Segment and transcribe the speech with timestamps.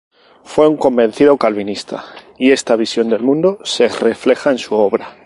[0.43, 2.03] Fue un convencido calvinista
[2.39, 5.15] y esta visión del mundo se refleja en su obra.